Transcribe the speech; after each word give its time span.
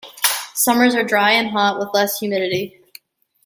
Summers 0.55 0.95
are 0.95 1.03
dry 1.03 1.33
and 1.33 1.51
hot 1.51 1.77
with 1.77 1.89
less 1.93 2.17
humidity. 2.17 2.81